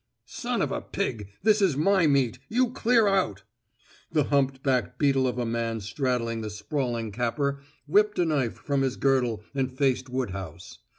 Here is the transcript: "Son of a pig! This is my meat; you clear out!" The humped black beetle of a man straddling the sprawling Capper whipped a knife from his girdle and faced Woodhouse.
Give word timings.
"Son 0.25 0.63
of 0.63 0.71
a 0.71 0.81
pig! 0.81 1.29
This 1.43 1.61
is 1.61 1.77
my 1.77 2.07
meat; 2.07 2.39
you 2.49 2.71
clear 2.71 3.07
out!" 3.07 3.43
The 4.11 4.23
humped 4.23 4.63
black 4.63 4.97
beetle 4.97 5.27
of 5.27 5.37
a 5.37 5.45
man 5.45 5.79
straddling 5.79 6.41
the 6.41 6.49
sprawling 6.49 7.11
Capper 7.11 7.59
whipped 7.85 8.17
a 8.17 8.25
knife 8.25 8.55
from 8.55 8.81
his 8.81 8.95
girdle 8.95 9.43
and 9.53 9.71
faced 9.71 10.09
Woodhouse. 10.09 10.79